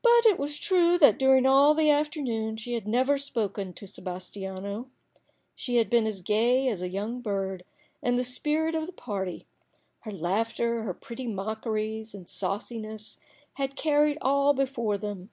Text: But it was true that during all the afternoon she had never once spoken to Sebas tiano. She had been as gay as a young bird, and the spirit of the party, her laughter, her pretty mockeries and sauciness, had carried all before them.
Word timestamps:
But 0.00 0.24
it 0.24 0.38
was 0.38 0.58
true 0.58 0.96
that 0.96 1.18
during 1.18 1.44
all 1.44 1.74
the 1.74 1.90
afternoon 1.90 2.56
she 2.56 2.72
had 2.72 2.88
never 2.88 3.12
once 3.12 3.24
spoken 3.24 3.74
to 3.74 3.84
Sebas 3.86 4.30
tiano. 4.30 4.86
She 5.54 5.76
had 5.76 5.90
been 5.90 6.06
as 6.06 6.22
gay 6.22 6.68
as 6.68 6.80
a 6.80 6.88
young 6.88 7.20
bird, 7.20 7.62
and 8.02 8.18
the 8.18 8.24
spirit 8.24 8.74
of 8.74 8.86
the 8.86 8.94
party, 8.94 9.46
her 10.00 10.10
laughter, 10.10 10.84
her 10.84 10.94
pretty 10.94 11.26
mockeries 11.26 12.14
and 12.14 12.26
sauciness, 12.30 13.18
had 13.56 13.76
carried 13.76 14.16
all 14.22 14.54
before 14.54 14.96
them. 14.96 15.28